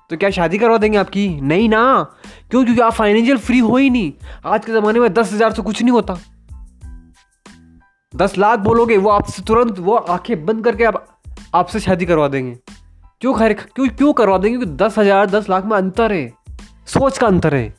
तो 0.10 0.18
क्या 0.18 0.30
शादी 0.30 0.58
करवा 0.58 0.78
देंगे 0.78 0.98
आपकी? 0.98 1.42
नहीं 1.42 1.70
ना। 1.70 2.04
क्यों? 2.52 2.64
क्योंकि 2.64 2.82
आप 2.82 2.94
फाइनेंशियल 2.94 3.38
फ्री 3.38 3.60
हो 3.60 3.78
ही 3.78 3.90
नहीं। 3.90 4.14
आज 4.46 4.66
के 4.66 4.72
ज़माने 4.72 5.00
में 5.00 5.14
दस 5.14 5.34
हज़ार 5.34 5.54
से 5.54 5.62
कुछ 5.62 5.82
नहीं 5.82 5.92
होता। 5.92 6.18
दस 8.16 8.38
लाख 8.38 8.60
बोलोगे, 8.60 8.98
वो 8.98 9.10
आपसे 9.10 9.42
तुरंत 9.42 9.80
वो 9.80 9.96
आँखें 9.96 10.46
बंद 10.46 10.64
करके 10.64 10.84
आप, 10.84 11.22
आपसे 11.56 11.80
शादी 11.80 12.06
करवा 12.06 12.28
देंगे। 12.28 12.58
क्यों 13.22 13.34
खैर, 13.34 13.54
क्यों 13.54 13.90
क्यों 13.90 14.14
करवा 14.14 14.38
देंगे? 14.38 14.58
क्योंकि 14.58 14.74
दस 14.74 14.98
हज़ार 14.98 15.26
दस 15.26 15.50
लाख 15.50 15.66
में 15.66 15.78
अंतर 15.78 16.12
है। 16.12 16.34
सोच 16.88 17.18
का 17.18 17.28
अंतर 17.28 17.56
है। 17.56 17.76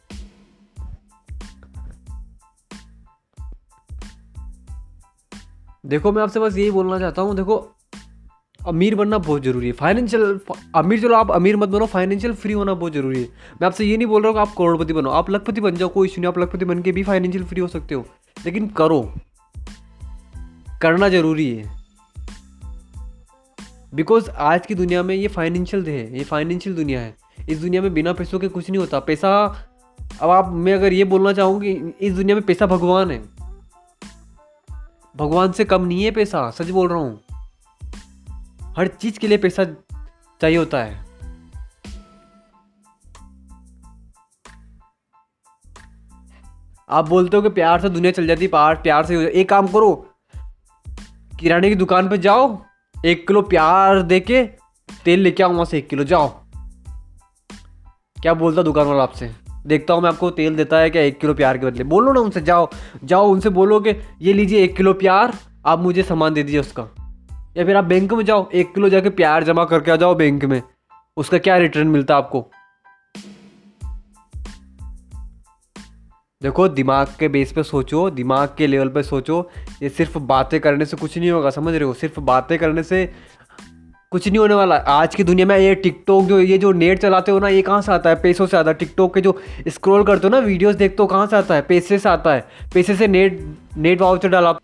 देखो, 5.87 6.13
मैं 6.13 6.23
आपसे 6.23 6.41
बस 6.41 6.57
यही 6.57 6.71
बोलना 6.71 6.99
चाहता 6.99 7.23
हूँ। 7.23 7.37
देखो 7.37 7.75
अमीर 8.69 8.95
बनना 8.95 9.19
बहुत 9.19 9.43
ज़रूरी 9.43 9.67
है। 9.67 9.73
फाइनेंशियल 9.73 10.41
अमीर 10.75 11.01
चलो, 11.01 11.15
आप 11.15 11.31
अमीर 11.31 11.57
मत 11.57 11.69
बनो 11.69 11.87
फाइनेंशियल 11.87 12.35
फ्री 12.35 12.53
होना 12.53 12.75
बहुत 12.75 12.93
ज़रूरी 12.93 13.23
है। 13.23 13.29
मैं 13.61 13.67
आपसे 13.67 13.85
ये 13.85 13.97
नहीं 13.97 14.07
बोल 14.07 14.23
रहा 14.23 14.33
हूँ 14.33 14.41
आप 14.41 14.49
करोड़पति 14.49 14.93
बनो। 14.93 15.11
आप 15.11 15.31
लखपति 15.31 15.61
बन 15.61 15.75
जाओ, 15.75 15.89
कोई 15.89 16.09
इशू 16.09 16.21
नहीं। 16.21 16.29
आप 16.29 16.39
लखपति 16.39 16.65
बन 16.65 16.83
के 16.83 16.93
भी 16.93 17.03
फाइनेंशियल 17.03 17.45
फ्री 17.45 17.61
हो 17.61 17.69
सकते 17.69 17.95
हो। 17.95 18.07
लेकिन 18.45 18.67
करो। 18.67 19.15
करना 20.83 21.09
ज़रूरी 21.09 21.51
है। 21.51 21.79
बिकॉज़ 23.95 24.31
आज 24.31 24.67
की 24.67 24.75
दुनिया 24.75 25.03
में 25.03 25.15
ये 25.15 25.29
फाइनेंशियल 25.29 25.87
है, 25.87 26.19
ये 26.19 26.25
फाइनेंशियल 26.25 26.77
दुनिया 26.77 27.01
है। 27.01 27.17
इस 27.49 27.59
दुनिया 27.59 27.83
में 27.83 27.95
बिना 27.95 28.13
पैसों 28.13 28.39
के 28.39 28.49
कुछ 28.49 28.71
नहीं 28.71 28.81
होता। 28.81 29.01
पैसा, 29.01 29.57
अब 30.21 30.31
आप, 30.31 30.53
मैं 30.53 30.75
अगर 30.75 30.93
ये 30.93 31.05
बोलना 31.05 31.33
चाहूँ 31.33 31.61
कि 31.61 31.95
इस 32.01 32.15
दुनिया 32.15 32.37
में 32.37 32.47
पैसा 32.47 32.67
भगवान 32.67 33.11
है। 33.11 33.23
भगवान 35.17 35.53
से 35.53 35.65
कम 35.65 35.85
नहीं 35.85 36.05
है 36.05 36.11
पैसा, 36.11 36.51
सच 36.51 36.71
बोल 36.71 36.89
रहा 36.89 36.99
हूँ। 36.99 37.21
हर 38.79 38.87
चीज़ 38.87 39.19
के 39.19 39.29
लिए 39.29 39.39
पैसा 39.39 39.65
चाहिए 40.41 40.57
होता 40.57 40.83
है। 40.83 41.07
आप 46.91 47.09
बोलते 47.09 47.37
हो 47.37 47.43
कि 47.43 47.49
प्यार 47.49 47.81
से 47.81 47.89
दुनिया 47.89 48.13
चल 48.13 48.27
जाती 48.27 48.47
प्यार 48.47 48.75
प्यार 48.75 49.07
से 49.07 49.27
एक 49.31 49.49
काम 49.49 49.67
करो, 49.67 49.91
किराने 51.41 51.69
की 51.69 51.75
दुकान 51.75 52.09
पर 52.09 52.17
जाओ, 52.17 52.63
एक 53.07 53.27
किलो 53.29 53.43
प्यार 53.43 54.03
दे 54.03 54.21
के 54.21 54.43
तेल 55.05 55.21
लेके 55.21 55.43
आओ, 55.43 55.53
वहाँ 55.53 55.65
से 55.65 55.79
एक 55.79 55.89
किलो, 55.89 56.05
जाओ। 56.05 56.29
क्या 58.23 58.35
बोलता 58.35 58.63
दुकान 58.63 58.87
वाला 58.87 59.03
आपसे? 59.03 59.31
देखता 59.67 59.95
हूँ 59.95 60.03
मैं 60.03 60.11
आपको 60.11 60.31
तेल 60.31 60.57
देता 60.57 60.79
है 60.79 60.91
क्या 60.91 61.03
एक 61.03 61.21
किलो 61.21 61.35
प्यार 61.35 61.59
के 61.59 61.67
बदले। 61.67 61.85
बोलो 61.85 62.13
ना 62.13 62.21
उनसे, 62.21 62.41
जाओ 62.41 62.69
जाओ, 63.05 63.29
उनसे 63.29 63.49
बोलो 63.49 63.81
कि, 63.81 63.91
ये 64.21 64.33
लीजिए 64.33 64.65
एक 64.65 64.77
किलो 64.77 64.93
प्यार, 64.95 65.37
आप 65.67 65.79
मुझे 65.79 66.03
सामान 66.03 66.35
दे 66.35 66.43
दीजिए 66.43 66.61
उसका। 66.61 67.08
या 67.59 67.65
फिर 67.65 67.77
आप 67.77 67.85
बैंक 67.85 68.13
में 68.13 68.25
जाओ, 68.25 68.51
एक 68.51 68.75
किलो 68.75 68.89
जाके 68.89 69.11
प्यार 69.11 69.45
जमा 69.45 69.65
करके 69.65 69.91
आ 69.91 69.97
जाओ 69.97 70.15
बैंक 70.15 70.45
में। 70.45 70.63
उसका 71.17 71.39
क्या 71.39 71.57
रिटर्न 71.57 71.87
मिलता 71.87 72.15
है 72.15 72.19
आपको? 72.19 72.51
देखो, 76.43 76.69
दिमाग 76.69 77.07
के 77.21 77.29
बेस 77.29 77.53
पे 77.53 77.63
सोचो, 77.63 78.11
दिमाग 78.11 78.55
के 78.59 78.67
लेवल 78.67 78.89
पे 78.89 79.03
सोचो, 79.03 79.51
ये 79.83 79.89
सिर्फ़ 79.89 80.19
बातें 80.19 80.61
करने 80.61 80.85
से 80.85 80.97
कुछ 80.97 81.19
नहीं 81.19 81.31
होगा, 81.31 81.51
समझ 81.51 81.75
रहे 81.75 81.85
हो? 81.85 81.95
सिर्फ़ 81.95 82.21
बातें 82.21 82.59
करने 82.59 82.83
से 82.83 83.13
कुछ 84.11 84.29
नहीं 84.29 84.39
होने 84.39 84.55
वाला। 84.55 84.77
आज 84.77 85.15
की 85.15 85.25
दुनिया 85.25 85.47
में 85.47 85.59
ये 85.59 85.75
टिकटॉक 85.75 86.25
जो, 86.25 86.41
ये 86.41 86.59
जो 86.59 86.73
नेट 86.73 86.99
चलाते 86.99 87.33
हो 87.33 87.39
ना, 87.39 87.49
ये 87.49 87.63
कहाँ 87.63 87.83
से 87.83 87.93
आता 87.93 88.11
है? 88.11 88.17
पैसों 88.17 88.47
से 88.47 88.57
आता 88.57 88.71
है। 88.71 88.75
टिकटॉक 88.75 89.15
के 89.15 89.21
जो 89.21 89.43
स्क्रॉल 89.69 90.05
करते 90.05 90.27
हो 90.27 90.31
ना 90.31 90.39
वीडियोस 90.39 90.75
देखते 90.75 90.97
हो, 91.01 91.07
कहाँ 91.07 91.27
से 91.27 91.37
आता 91.37 91.55
है? 91.55 91.63
पैसे 91.63 91.99
से 91.99 92.09
आता 92.09 92.35
है। 92.35 92.49
पैसे 92.75 92.97
से 92.97 93.07
नेट 93.07 93.59
नेट 93.77 94.01
वाउचर 94.01 94.29
डाला। 94.29 94.59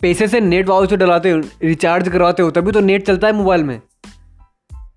पैसे 0.00 0.26
से 0.28 0.40
नेट 0.40 0.68
वाउचर 0.68 0.96
डलाते 0.96 1.30
हो 1.30 1.40
रिचार्ज 1.62 2.08
करवाते 2.08 2.42
हो 2.42 2.50
तभी 2.50 2.72
तो 2.72 2.80
नेट 2.80 3.06
चलता 3.06 3.26
है 3.26 3.32
मोबाइल 3.32 3.64
में। 3.64 3.80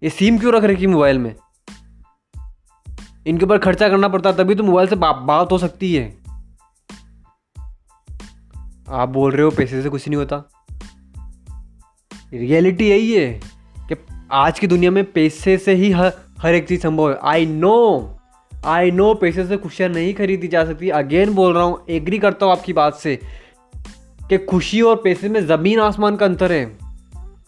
ये 0.03 0.09
सिम 0.09 0.37
क्यों 0.37 0.53
रख 0.53 0.63
रखी 0.63 0.87
मोबाइल 0.87 1.19
में? 1.19 1.35
इनके 3.27 3.45
ऊपर 3.45 3.57
खर्चा 3.57 3.89
करना 3.89 4.07
पड़ता 4.07 4.31
तभी 4.31 4.55
तो 4.55 4.63
मोबाइल 4.63 4.87
से 4.87 4.95
बा, 4.95 5.11
बात 5.11 5.51
हो 5.51 5.57
सकती 5.57 5.93
है। 5.95 6.03
आप 8.89 9.09
बोल 9.09 9.31
रहे 9.31 9.43
हो 9.43 9.51
पैसे 9.51 9.81
से 9.81 9.89
कुछ 9.89 10.07
नहीं 10.07 10.17
होता। 10.17 10.43
रियलिटी 12.33 12.89
यही 12.89 13.11
है 13.13 13.27
कि 13.89 13.95
आज 14.31 14.59
की 14.59 14.67
दुनिया 14.67 14.91
में 14.91 15.03
पैसे 15.11 15.57
से 15.57 15.73
ही 15.75 15.91
हर 15.91 16.11
हर 16.39 16.55
एक 16.55 16.67
चीज़ 16.67 16.81
संभव 16.81 17.09
है। 17.11 17.17
आई 17.23 17.45
नो 17.45 18.17
आई 18.65 18.91
नो 18.91 19.13
पैसे 19.13 19.45
से 19.47 19.57
खुशियाँ 19.57 19.89
नहीं 19.89 20.13
खरीदी 20.13 20.47
जा 20.47 20.65
सकती। 20.65 20.89
अगेन 20.89 21.33
बोल 21.33 21.53
रहा 21.53 21.63
हूँ 21.63 21.85
एग्री 21.89 22.19
करता 22.19 22.45
हूँ 22.45 22.53
आपकी 22.53 22.73
बात 22.73 22.95
से। 22.95 23.19
कि 24.31 24.37
खुशी 24.37 24.81
और 24.81 24.95
पैसे 24.95 25.29
में 25.29 25.47
ज़मीन 25.47 25.79
आसमान 25.79 26.15
का 26.15 26.25
अंतर 26.25 26.51
है। 26.51 26.77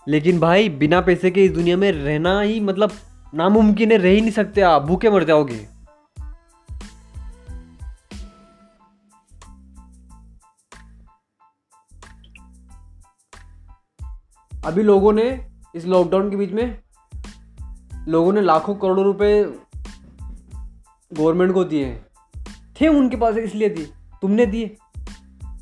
लेकिन 0.08 0.40
भाई, 0.40 0.70
बिना 0.70 1.02
पैसे 1.02 1.32
के 1.32 1.46
इस 1.46 1.52
दुनिया 1.52 1.78
में 1.78 1.92
रहना 1.92 2.42
ही 2.42 2.60
मतलब 2.60 2.92
नामुमकिन 3.34 3.92
है, 3.92 3.98
रह 3.98 4.10
ही 4.10 4.22
नहीं 4.22 4.32
सकते 4.32 4.62
आप, 4.62 4.82
भूखे 4.82 5.10
मर 5.10 5.24
जाओगे। 5.24 5.68
अभी 14.66 14.84
लोगों 14.84 15.14
ने 15.14 15.52
इस 15.76 15.86
लॉकडाउन 15.86 16.30
के 16.30 16.36
बीच 16.36 16.52
में 16.52 16.82
लोगों 18.08 18.34
ने 18.34 18.42
लाखों 18.42 18.76
करोड़ों 18.76 19.06
रुपए 19.06 19.44
गवर्नमेंट 21.14 21.54
को 21.54 21.64
दिए 21.64 22.02
थे 22.82 22.88
उनके 22.88 23.18
पास, 23.18 23.38
इसलिए 23.38 23.70
दिए। 23.70 23.86
तुमने 24.22 24.46
दिए। 24.46 24.78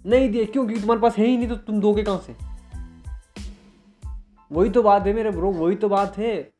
नहीं 0.05 0.29
दिए 0.29 0.45
क्यों 0.45 0.65
क्योंकि 0.65 0.81
तुम्हारे 0.81 1.01
पास 1.01 1.17
है 1.17 1.25
ही 1.25 1.37
नहीं 1.37 1.47
तो 1.47 1.55
तुम 1.55 1.79
दोगे 1.79 2.03
कहाँ 2.03 2.23
से? 2.27 2.35
वही 4.51 4.69
तो 4.69 4.83
बात 4.83 5.07
है 5.07 5.13
मेरे 5.13 5.31
ब्रो 5.31 5.51
वही 5.51 5.75
तो 5.75 5.89
बात 5.89 6.17
है। 6.17 6.51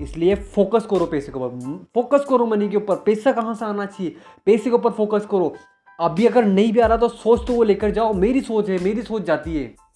इसलिए 0.00 0.34
फोकस 0.34 0.86
करो 0.90 1.06
पैसे 1.06 1.32
के 1.32 1.38
ऊपर। 1.38 1.86
फोकस 1.94 2.26
करो 2.28 2.46
मनी 2.46 2.68
के 2.68 2.76
ऊपर। 2.76 2.96
पैसा 2.96 3.32
कहाँ 3.32 3.54
से 3.54 3.64
आना 3.64 3.86
चाहिए? 3.86 4.16
पैसे 4.46 4.64
के 4.64 4.70
ऊपर 4.70 4.90
फोकस 4.90 5.26
करो। 5.30 5.56
अभी 6.00 6.26
अगर 6.26 6.44
नहीं 6.44 6.72
भी 6.72 6.80
आ 6.80 6.86
रहा 6.86 6.96
तो 6.96 7.08
सोच 7.08 7.46
तो 7.46 7.52
वो 7.52 7.62
लेकर 7.62 7.90
जाओ। 7.90 8.12
मेरी 8.12 8.40
सोच 8.40 8.70
है, 8.70 8.84
मेरी 8.84 9.02
सोच 9.02 9.22
जाती 9.22 9.56
है। 9.56 9.88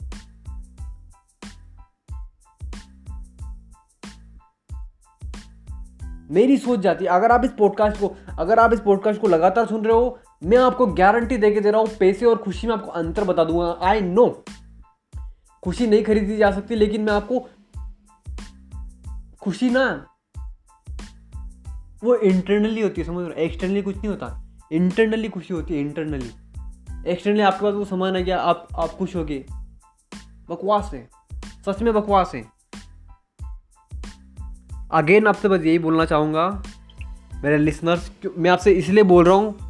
मेरी 6.31 6.59
सोच 6.59 6.81
जाती 6.81 7.05
है। 7.05 7.11
अगर 7.11 7.33
आप 7.33 7.45
इस 7.45 7.51
पॉडकास्ट 7.51 8.01
को, 8.01 8.17
अगर 8.39 8.59
आप 8.59 8.73
इस 8.73 8.81
पॉडकास्ट 8.81 9.21
को 9.21 9.29
लगातार 9.29 9.67
सुन 9.67 9.85
रहे 9.85 9.95
हो 9.95 10.19
मैं 10.43 10.59
आपको 10.59 10.87
गारंटी 10.87 11.37
देके 11.37 11.61
दे 11.61 11.71
रहा 11.71 11.81
हूँ, 11.81 11.89
पैसे 12.01 12.27
और 12.27 12.37
खुशी 12.37 12.67
में 12.67 12.75
आपको 12.75 12.91
अंतर 12.91 13.25
बता 13.25 13.45
दूँगा। 13.45 13.67
आई 13.83 14.01
नो 14.01 14.29
खुशी 15.63 15.87
नहीं 15.87 16.03
खरीदी 16.05 16.37
जा 16.37 16.51
सकती, 16.51 16.75
लेकिन 16.75 17.01
मैं 17.01 17.13
आपको 17.13 17.39
खुशी 19.43 19.71
ना, 19.71 19.85
वो 22.05 22.15
इंटरनली 22.17 22.81
होती 22.81 23.01
है, 23.01 23.07
समझ 23.07 23.27
रहे 23.27 23.45
एक्सटर्नली 23.45 23.83
कुछ 23.83 23.97
नहीं 23.97 24.09
होता। 24.09 24.39
इंटरनली 24.73 25.29
खुशी 25.29 25.55
होती 25.55 25.75
है 25.75 25.81
इंटरनली 25.81 26.31
एक्सटर्नली 27.07 27.43
आपके 27.43 27.65
पास 27.65 27.75
वो 27.75 27.85
सामान 27.85 28.17
आ 28.17 28.21
गया 28.21 28.39
आप 28.41 28.69
आप 28.79 28.91
खुश 28.91 29.17
हो 29.17 29.25
गए 29.25 29.45
बकवास 30.49 30.91
है। 30.95 31.09
सच 31.67 31.83
में 31.83 31.93
बकवास 31.95 32.33
है। 32.35 32.45
अगेन 34.93 35.27
आपसे 35.27 35.49
बस 35.49 35.65
यही 35.65 35.79
बोलना 35.79 36.05
चाहूँगा। 36.05 36.49
मेरे 37.35 37.59
लिसनर्स 37.59 38.11
मैं 38.39 38.51
आपसे 38.51 38.73
इसलिए 38.73 39.05
बोल 39.05 39.25
रहा 39.25 39.35
हूँ 39.35 39.62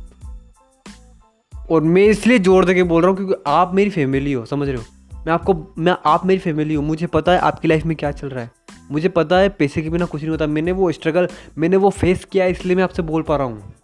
और 1.72 1.82
मैं 1.82 2.02
इसलिए 2.04 2.38
ज़ोर 2.38 2.64
दे 2.64 2.74
के 2.74 2.82
बोल 2.82 3.02
रहा 3.02 3.08
हूँ 3.10 3.16
क्योंकि 3.16 3.34
आप 3.46 3.74
मेरी 3.74 3.90
फैमिली 3.90 4.32
हो, 4.32 4.44
समझ 4.46 4.68
रहे 4.68 4.76
हो? 4.76 4.84
मैं 5.26 5.32
आपको, 5.32 5.54
मैं 5.78 5.94
आप 6.06 6.26
मेरी 6.26 6.40
फैमिली 6.40 6.74
हूँ। 6.74 6.84
मुझे 6.84 7.06
पता 7.06 7.32
है 7.32 7.38
आपकी 7.40 7.68
लाइफ 7.68 7.84
में 7.84 7.96
क्या 7.96 8.10
चल 8.12 8.28
रहा 8.28 8.44
है। 8.44 8.50
मुझे 8.90 9.08
पता 9.08 9.38
है 9.38 9.48
पैसे 9.48 9.82
के 9.82 9.90
बिना 9.90 10.04
कुछ 10.04 10.20
नहीं 10.20 10.30
होता। 10.30 10.46
मैंने 10.46 10.72
वो 10.72 10.90
स्ट्रगल 10.92 11.28
मैंने 11.58 11.76
वो 11.76 11.90
फेस 11.90 12.24
किया 12.24 12.44
है, 12.44 12.50
इसलिए 12.50 12.76
मैं 12.76 12.82
आपसे 12.84 13.02
बोल 13.02 13.22
पा 13.22 13.36
रहा 13.36 13.46
हूँ। 13.46 13.74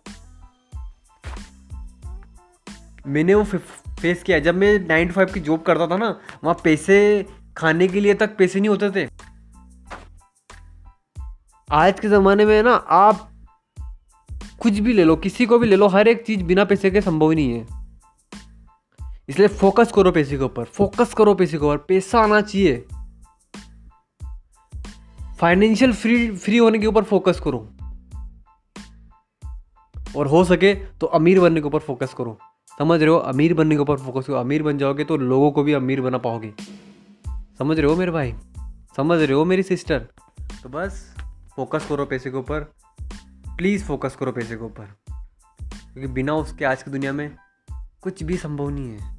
मैंने 3.06 3.34
वो 3.34 3.44
फेस 3.44 4.22
किया 4.22 4.38
जब 4.38 4.54
मैं 4.54 4.78
नाइन 4.88 5.08
टू 5.08 5.14
फाइव 5.14 5.28
की 5.34 5.40
जॉब 5.40 5.62
करता 5.62 5.86
था 5.86 5.96
ना, 5.96 6.08
वहाँ 6.44 6.56
पैसे 6.64 7.26
खाने 7.56 7.88
के 7.88 8.00
लिए 8.00 8.14
तक 8.14 8.36
पैसे 8.36 8.60
नहीं 8.60 8.68
होते 8.68 8.90
थे। 8.90 9.08
आज 11.68 12.00
के 12.00 12.08
ज़माने 12.08 12.44
में 12.44 12.62
ना, 12.62 12.74
आप 12.74 13.28
कुछ 14.62 14.78
भी 14.78 14.92
ले 14.92 15.04
लो, 15.04 15.16
किसी 15.16 15.46
को 15.46 15.58
भी 15.58 15.66
ले 15.66 15.76
लो, 15.76 15.88
हर 15.88 16.08
एक 16.08 16.24
चीज़ 16.26 16.44
बिना 16.44 16.64
पैसे 16.64 16.90
के 16.90 17.00
संभव 17.00 17.32
नहीं 17.32 17.52
है। 17.52 17.77
इसलिए 19.28 19.48
फोकस 19.48 19.92
करो 19.92 20.12
पैसे 20.12 20.36
के 20.36 20.44
ऊपर। 20.44 20.64
फोकस 20.64 21.14
करो 21.14 21.34
पैसे 21.34 21.58
के 21.58 21.64
ऊपर। 21.64 21.76
पैसा 21.76 22.20
आना 22.20 22.40
चाहिए। 22.40 22.86
फाइनेंशियल 25.40 25.92
फ्री 25.92 26.36
फ्री 26.36 26.58
होने 26.58 26.78
के 26.78 26.86
ऊपर 26.86 27.04
फोकस 27.04 27.40
करो। 27.44 27.70
और 30.16 30.26
हो 30.26 30.44
सके 30.44 30.74
तो 30.74 31.06
अमीर 31.06 31.40
बनने 31.40 31.60
के 31.60 31.66
ऊपर 31.66 31.78
फोकस 31.78 32.14
करो। 32.18 32.38
समझ 32.78 33.00
रहे 33.00 33.10
हो? 33.10 33.16
अमीर 33.16 33.54
बनने 33.54 33.74
के 33.74 33.80
ऊपर 33.80 33.96
फोकस 33.96 34.26
करो। 34.26 34.36
अमीर 34.36 34.62
बन 34.62 34.78
जाओगे 34.78 35.04
तो 35.04 35.16
लोगों 35.16 35.50
को 35.50 35.62
भी 35.62 35.72
अमीर 35.72 36.00
बना 36.00 36.18
पाओगे। 36.18 36.54
समझ 37.58 37.80
रहे 37.80 37.90
हो 37.90 37.96
मेरे 37.96 38.10
भाई? 38.10 38.34
समझ 38.96 39.20
रहे 39.20 39.32
हो 39.32 39.44
मेरी 39.44 39.62
सिस्टर 39.62 39.98
तो 40.62 40.68
बस 40.68 41.14
फोकस 41.56 41.86
करो 41.88 42.04
पैसे 42.04 42.30
के 42.30 42.36
ऊपर। 42.36 42.60
प्लीज़ 43.56 43.84
फोकस 43.84 44.16
करो 44.20 44.32
पैसे 44.32 44.56
के 44.56 44.64
ऊपर। 44.64 44.84
क्योंकि 45.62 46.06
बिना 46.06 46.34
उसके 46.34 46.64
आज 46.64 46.82
की 46.82 46.90
दुनिया 46.90 47.12
में 47.12 47.36
कुछ 48.00 48.22
भी 48.22 48.36
संभव 48.36 48.68
नहीं 48.68 48.90
है। 48.90 49.17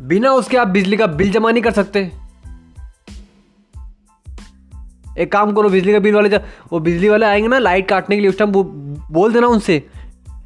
बिना 0.00 0.32
उसके 0.32 0.56
आप 0.56 0.68
बिजली 0.68 0.96
का 0.96 1.06
बिल 1.06 1.30
जमा 1.30 1.50
नहीं 1.50 1.62
कर 1.62 1.72
सकते। 1.72 2.12
एक 5.18 5.32
काम 5.32 5.52
करो, 5.52 5.68
बिजली 5.68 5.92
का 5.92 5.98
बिल 5.98 6.14
वाले 6.14 6.28
जब 6.28 6.44
वो 6.72 6.80
बिजली 6.80 7.08
वाले 7.08 7.26
आएँगे 7.26 7.48
ना 7.48 7.58
लाइट 7.58 7.88
काटने 7.88 8.16
के 8.16 8.20
लिए, 8.20 8.30
उस 8.30 8.38
टाइम 8.38 8.50
वो 8.50 8.64
बोल 9.10 9.32
देना 9.32 9.46
उनसे। 9.46 9.90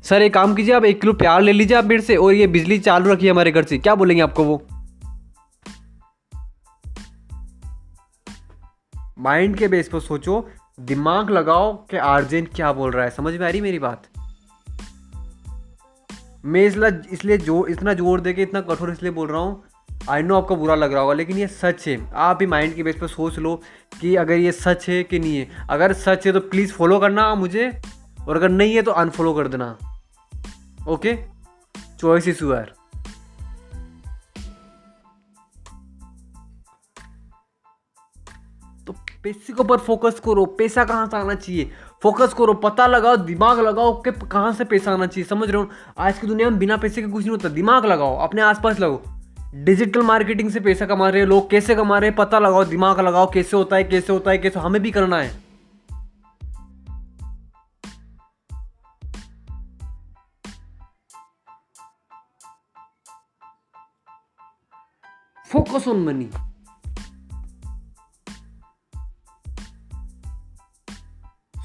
सर, 0.05 0.23
एक 0.23 0.35
काम 0.35 0.55
कीजिए, 0.55 0.75
आप 0.75 0.85
एक 0.85 1.01
किलो 1.01 1.13
प्यार 1.13 1.41
ले 1.41 1.53
लीजिए 1.53 1.77
आप 1.77 1.85
मेरे 1.85 2.03
से, 2.03 2.17
और 2.17 2.33
ये 2.33 2.47
बिजली 2.47 2.79
चालू 2.79 3.13
रखिए 3.13 3.31
हमारे 3.31 3.53
घर 3.53 3.63
से, 3.63 3.79
क्या 3.79 3.95
बोलेंगे 3.95 4.23
आपको 4.23 4.45
वो? 4.45 4.67
माइंड 9.19 9.57
के 9.57 9.69
बेस 9.69 9.89
पर 9.89 10.01
सोचो, 10.01 10.51
दिमाग 10.81 11.31
लगाओ 11.31 11.73
कि 11.73 11.97
आर्जेंट 11.97 12.49
क्या 12.55 12.73
बोल 12.73 12.91
रहा 12.91 13.05
है, 13.05 13.11
समझ 13.11 13.35
में 13.35 13.47
आ 13.47 13.51
रही 13.51 13.61
मेरी 13.61 13.79
बात? 13.79 14.03
मैं 16.45 16.65
इसलिए 16.67 16.91
इसलिए 17.13 17.39
जो, 17.39 17.67
इतना 17.67 17.93
ज़ोर 17.95 18.21
दे 18.21 18.33
के 18.33 18.43
इतना 18.43 18.61
कठोर 18.61 18.91
इसलिए 18.91 19.13
बोल 19.13 19.29
रहा 19.29 19.41
हूँ 19.41 19.63
आई 20.11 20.23
नो 20.23 20.37
आपको 20.37 20.57
बुरा 20.57 20.75
लग 20.75 20.93
रहा 20.93 21.03
होगा, 21.03 21.15
लेकिन 21.15 21.39
ये 21.39 21.47
सच 21.47 21.87
है। 21.89 21.99
आप 22.15 22.39
ही 22.41 22.47
माइंड 22.47 22.75
के 22.75 22.83
बेस 22.83 22.97
पर 22.97 23.07
सोच 23.07 23.39
लो 23.39 23.55
कि 24.01 24.15
अगर 24.17 24.35
ये 24.35 24.53
सच 24.53 24.89
है 24.89 25.03
कि 25.05 25.19
नहीं 25.19 25.37
है। 25.37 25.67
अगर 25.71 25.93
सच 25.93 26.27
है 26.27 26.33
तो 26.33 26.41
प्लीज़ 26.41 26.73
फॉलो 26.73 26.99
करना 26.99 27.35
मुझे, 27.35 27.71
और 28.27 28.37
अगर 28.37 28.49
नहीं 28.49 28.75
है 28.75 28.83
तो 28.83 28.91
अनफॉलो 28.93 29.33
कर 29.35 29.49
देना। 29.49 29.77
ओके 30.89 31.17
चॉइस 32.01 32.29
इज़ 32.29 32.45
यूर 32.45 32.73
पैसे 38.93 39.53
के 39.53 39.61
ऊपर 39.61 39.77
फोकस 39.77 40.21
करो। 40.25 40.47
पैसा 40.47 40.85
कहाँ 40.85 41.07
से 41.07 41.17
आना 41.17 41.35
चाहिए? 41.35 41.71
फोकस 42.03 42.35
करो, 42.35 42.55
पता 42.55 42.87
लगाओ, 42.87 43.17
दिमाग 43.17 43.61
लगाओ 43.61 44.03
कि 44.03 44.13
कहाँ 44.13 44.53
से 44.53 44.65
पैसा 44.65 44.93
आना 44.93 45.07
चाहिए, 45.07 45.29
समझ 45.29 45.51
रहे 45.51 45.63
हो? 45.63 45.71
आज 45.99 46.19
की 46.19 46.27
दुनिया 46.27 46.51
में 46.51 46.59
बिना 46.59 46.77
पैसे 46.77 47.03
के 47.03 47.09
कुछ 47.09 47.21
नहीं 47.21 47.31
होता। 47.31 47.49
दिमाग 47.49 47.85
लगाओ, 47.85 48.19
अपने 48.19 48.43
आसपास 48.43 48.81
लगाओ। 48.81 49.03
डिजिटल 49.55 50.03
मार्केटिंग 50.03 50.51
से 50.51 50.61
पैसा 50.61 50.87
कमा 50.87 51.09
रहे 51.09 51.21
हैं 51.21 51.29
लोग, 51.29 51.51
कैसे 51.51 51.75
कमा 51.75 51.99
रहे 51.99 52.09
हैं? 52.11 52.17
पता 52.17 52.39
लगाओ, 52.39 52.65
दिमाग 52.65 53.01
लगाओ, 53.01 53.31
कैसे 53.31 53.57
होता 53.57 53.77
है, 53.77 53.85
कैसे 53.85 54.13
होता 54.13 54.31
है, 54.31 54.39
कैसे 54.39 54.61
हमें 54.61 54.83
भी 54.83 54.91
करना 54.91 55.17
है। 55.17 55.45
Focus 65.53 65.89
on 65.89 66.05
money 66.05 66.31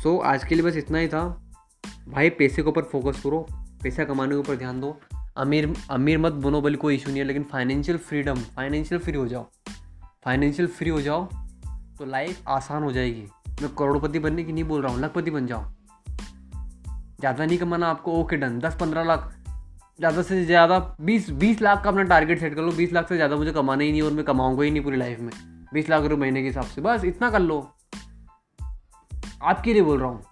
so 0.03 0.09
so, 0.09 0.23
आज 0.25 0.43
के 0.43 0.55
लिए 0.55 0.63
बस 0.63 0.75
इतना 0.77 0.97
ही 0.97 1.07
था। 1.07 1.21
भाई 2.09 2.29
पैसे 2.31 2.61
के 2.63 2.69
ऊपर 2.69 2.81
फोकस 2.91 3.21
करो 3.21 3.39
पैसा 3.83 4.03
कमाने 4.05 4.31
के 4.31 4.39
ऊपर 4.39 4.55
ध्यान 4.55 4.79
दो। 4.81 4.95
अमीर 5.37 5.73
अमीर 5.91 6.17
मत 6.17 6.33
बनो 6.43 6.61
बल्कि 6.61 6.77
कोई 6.77 6.95
इशू 6.95 7.09
नहीं 7.09 7.19
है 7.19 7.25
लेकिन 7.25 7.43
फाइनेंशियल 7.51 7.97
फ्रीडम 7.99 8.35
फाइनेंशियल 8.55 9.01
फ्री 9.01 9.17
हो 9.17 9.25
जाओ। 9.27 9.43
फाइनेंशियल 10.25 10.67
फ्री 10.69 10.89
हो 10.89 11.01
जाओ 11.01 11.25
तो 11.99 12.05
लाइफ 12.05 12.47
आसान 12.49 12.83
हो 12.83 12.91
जाएगी। 12.91 13.25
मैं 13.61 13.73
करोड़पति 13.75 14.19
बनने 14.19 14.43
की 14.43 14.53
नहीं 14.53 14.63
बोल 14.63 14.81
रहा 14.81 14.91
हूँ 14.93 15.01
लखपति 15.01 15.31
बन 15.31 15.47
जाओ। 15.47 15.65
ज़्यादा 17.19 17.45
नहीं 17.45 17.57
कमाना 17.57 17.87
आपको 17.87 18.13
ओके 18.21 18.37
डन 18.37 18.59
दस 18.59 18.75
पंद्रह 18.79 19.03
लाख 19.03 19.31
ज़्यादा 19.99 20.21
से 20.21 20.43
ज़्यादा 20.45 20.79
बीस 21.01 21.29
बीस 21.31 21.61
लाख 21.61 21.83
का 21.83 21.89
अपना 21.89 22.03
टारगेट 22.05 22.39
सेट 22.39 22.55
कर 22.55 22.61
लो। 22.61 22.71
बीस 22.71 22.93
लाख 22.93 23.09
से 23.09 23.15
ज़्यादा 23.15 23.35
मुझे 23.35 23.51
कमाना 23.51 23.83
ही 23.83 23.91
नहीं 23.91 24.01
और 24.01 24.11
मैं 24.11 24.25
कमाऊँगा 24.25 24.63
ही 24.63 24.71
नहीं 24.71 24.83
पूरी 24.83 24.97
लाइफ 24.97 25.19
में। 25.19 25.31
बीस 25.73 25.89
लाख 25.89 26.03
रुपये 26.03 26.17
महीने 26.17 26.41
के 26.41 26.47
हिसाब 26.47 26.65
से। 26.65 26.81
बस 26.81 27.05
इतना 27.05 27.29
कर 27.29 27.39
लो। 27.39 27.59
आपके 29.43 29.73
लिए 29.73 29.81
बोल 29.81 29.99
रहा 29.99 30.09
हूँ। 30.09 30.23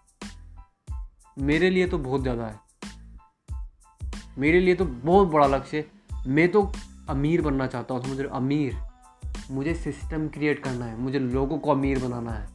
मेरे 1.37 1.69
लिए 1.69 1.87
तो 1.87 1.97
बहुत 1.97 2.21
ज़्यादा 2.21 2.45
है। 2.45 2.59
मेरे 4.37 4.59
लिए 4.59 4.75
तो 4.75 4.85
बहुत 4.85 5.27
बड़ा 5.27 5.47
लक्ष्य 5.47 5.77
है। 5.77 5.85
मैं 6.27 6.51
तो 6.51 6.71
अमीर 7.09 7.41
बनना 7.41 7.67
चाहता 7.67 7.93
हूँ, 7.93 8.03
समझ 8.03 8.19
रहे 8.19 8.37
अमीर। 8.37 8.77
मुझे 9.51 9.73
सिस्टम 9.73 10.27
क्रिएट 10.27 10.63
करना 10.63 10.85
है। 10.85 10.97
मुझे 10.97 11.19
लोगों 11.19 11.57
को 11.57 11.71
अमीर 11.71 11.99
बनाना 11.99 12.31
है। 12.31 12.45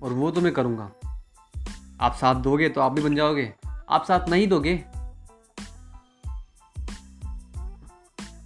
और 0.00 0.12
वो 0.12 0.30
तो 0.30 0.40
मैं 0.40 0.52
करूँगा। 0.52 0.90
आप 2.00 2.14
साथ 2.14 2.34
दोगे 2.34 2.68
तो 2.68 2.80
आप 2.80 2.92
भी 2.92 3.02
बन 3.02 3.14
जाओगे। 3.14 3.52
आप 3.90 4.04
साथ 4.04 4.28
नहीं 4.28 4.48
दोगे 4.48 4.74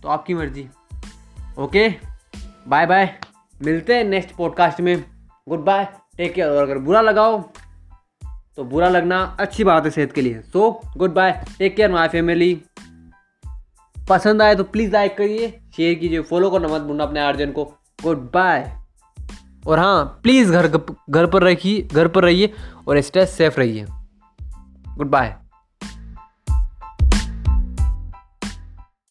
तो 0.02 0.08
आपकी 0.08 0.34
मर्ज़ी। 0.34 0.68
ओके? 1.58 1.88
बाय 2.68 2.86
बाय 2.86 3.20
मिलते 3.62 3.94
हैं 3.96 4.04
नेक्स्ट 4.04 4.30
पॉडकास्ट 4.36 4.80
में। 4.80 5.04
गुड 5.48 5.64
बाय 5.64 5.84
टेक 6.16 6.32
केयर 6.34 6.48
और 6.48 6.62
अगर 6.62 6.78
बुरा 6.78 7.00
लगाओ 7.00 7.40
तो 8.56 8.64
बुरा 8.64 8.88
लगना 8.88 9.18
अच्छी 9.40 9.64
बात 9.64 9.84
है 9.84 9.90
सेहत 9.90 10.12
के 10.12 10.20
लिए। 10.20 10.40
So 10.42 10.70
goodbye 11.14 11.32
take 11.58 11.76
care 11.76 11.92
my 11.92 12.08
family 12.08 12.62
पसंद 14.08 14.42
आए 14.42 14.54
तो 14.54 14.64
प्लीज़ 14.64 14.92
लाइक 14.92 15.16
करिए। 15.16 15.50
शेयर 15.76 15.94
कीजिए। 15.94 16.20
फॉलो 16.20 16.50
करना 16.50 16.68
मत 16.68 16.80
भूलना 16.80 17.04
अपने 17.04 17.20
आर्जन 17.20 17.50
को। 17.50 17.64
गुड 18.02 18.30
बाय 18.34 18.76
और 19.66 19.78
हाँ 19.78 20.04
प्लीज़ 20.22 20.52
घर 20.52 20.66
घर 21.10 21.26
पर 21.26 21.42
रखिए, 21.42 21.82
घर 21.82 22.08
पर 22.08 22.24
रहिए 22.24 22.52
और 22.88 23.00
स्ट्रेस 23.00 23.30
सेफ़ 23.30 23.58
रहिए। 23.58 23.86
Good 24.96 25.10
bye 25.10 25.36